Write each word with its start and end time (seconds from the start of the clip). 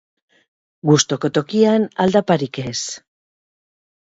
Gustoko 0.89 1.31
tokian 1.35 1.85
aldaparik 2.07 2.59
ez. 2.65 2.73